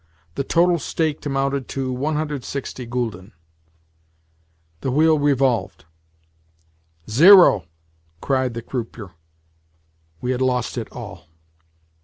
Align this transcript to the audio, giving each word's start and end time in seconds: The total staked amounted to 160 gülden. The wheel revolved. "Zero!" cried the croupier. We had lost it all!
The 0.33 0.43
total 0.43 0.79
staked 0.79 1.27
amounted 1.27 1.67
to 1.67 1.93
160 1.93 2.87
gülden. 2.87 3.33
The 4.79 4.89
wheel 4.89 5.19
revolved. 5.19 5.85
"Zero!" 7.07 7.65
cried 8.19 8.55
the 8.55 8.63
croupier. 8.63 9.11
We 10.19 10.31
had 10.31 10.41
lost 10.41 10.75
it 10.75 10.91
all! 10.91 11.27